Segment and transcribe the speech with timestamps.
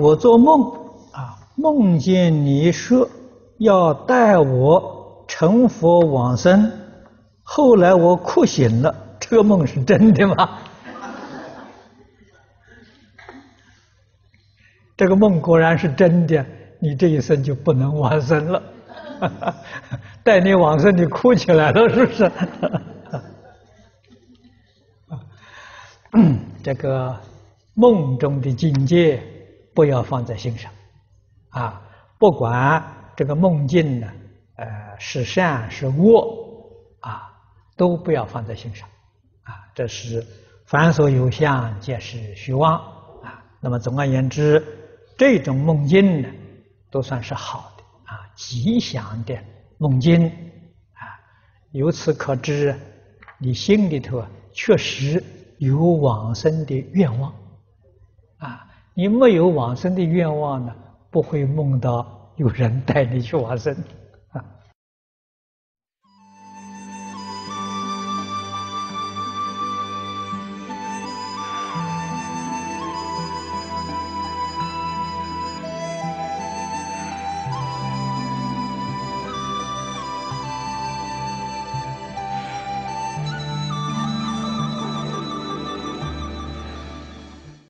[0.00, 0.72] 我做梦
[1.12, 3.06] 啊，梦见你说
[3.58, 6.72] 要带我成佛往生，
[7.42, 10.58] 后来我哭醒了，这个梦是真的吗？
[14.96, 16.42] 这个梦果然是真的，
[16.78, 18.62] 你这一生就不能往生了，
[20.24, 22.32] 带你往生，你哭起来了，是不是？
[26.64, 27.14] 这个
[27.74, 29.22] 梦中的境界。
[29.74, 30.70] 不要放在心上，
[31.48, 31.82] 啊，
[32.18, 32.82] 不管
[33.16, 34.12] 这个梦境呢，
[34.56, 34.66] 呃，
[34.98, 36.22] 是善是恶，
[37.00, 37.32] 啊，
[37.76, 38.86] 都不要放在心上，
[39.44, 40.26] 啊，这是
[40.66, 42.78] 凡所有相，皆是虚妄，
[43.22, 44.62] 啊，那么总而言之，
[45.16, 46.28] 这种梦境呢，
[46.90, 49.34] 都算是好的，啊，吉祥的
[49.78, 50.26] 梦境，
[50.92, 51.00] 啊，
[51.70, 52.78] 由此可知，
[53.38, 55.22] 你心里头确实
[55.56, 57.32] 有往生的愿望，
[58.36, 58.68] 啊。
[58.94, 60.72] 你没有往生的愿望呢，
[61.10, 62.06] 不会梦到
[62.36, 63.74] 有人带你去往生。